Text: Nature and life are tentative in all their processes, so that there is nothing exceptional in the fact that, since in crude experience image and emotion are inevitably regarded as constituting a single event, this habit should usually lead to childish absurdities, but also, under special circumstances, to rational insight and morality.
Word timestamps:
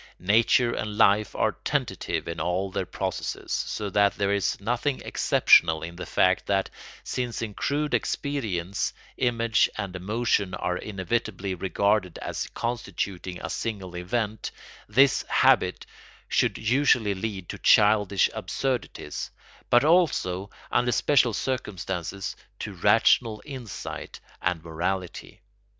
Nature 0.17 0.73
and 0.73 0.97
life 0.97 1.35
are 1.35 1.51
tentative 1.63 2.27
in 2.27 2.39
all 2.39 2.71
their 2.71 2.87
processes, 2.87 3.51
so 3.51 3.87
that 3.87 4.15
there 4.15 4.33
is 4.33 4.59
nothing 4.59 4.99
exceptional 5.01 5.83
in 5.83 5.95
the 5.95 6.07
fact 6.07 6.47
that, 6.47 6.71
since 7.03 7.43
in 7.43 7.53
crude 7.53 7.93
experience 7.93 8.93
image 9.17 9.69
and 9.77 9.95
emotion 9.95 10.55
are 10.55 10.75
inevitably 10.75 11.53
regarded 11.53 12.17
as 12.17 12.47
constituting 12.55 13.39
a 13.41 13.49
single 13.51 13.95
event, 13.95 14.49
this 14.89 15.21
habit 15.29 15.85
should 16.27 16.57
usually 16.57 17.13
lead 17.13 17.47
to 17.47 17.59
childish 17.59 18.27
absurdities, 18.33 19.29
but 19.69 19.83
also, 19.83 20.49
under 20.71 20.91
special 20.91 21.31
circumstances, 21.31 22.35
to 22.57 22.73
rational 22.73 23.39
insight 23.45 24.19
and 24.41 24.63
morality. 24.63 25.41